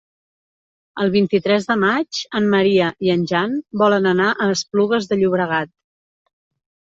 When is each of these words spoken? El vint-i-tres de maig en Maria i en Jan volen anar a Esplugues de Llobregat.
El 1.01 1.09
vint-i-tres 1.15 1.67
de 1.71 1.75
maig 1.81 2.21
en 2.39 2.47
Maria 2.53 2.87
i 3.07 3.13
en 3.15 3.27
Jan 3.31 3.53
volen 3.81 4.09
anar 4.15 4.29
a 4.33 4.47
Esplugues 4.57 5.11
de 5.11 5.19
Llobregat. 5.21 5.73